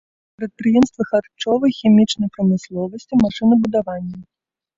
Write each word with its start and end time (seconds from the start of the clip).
Прадпрыемствы 0.37 1.01
харчовай, 1.09 1.75
хімічнай 1.81 2.29
прамысловасці, 2.39 3.13
машынабудавання. 3.27 4.15